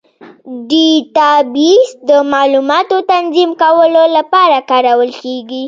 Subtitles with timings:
[0.69, 5.59] ډیټابیس د معلوماتو تنظیم کولو لپاره کارول کېږي.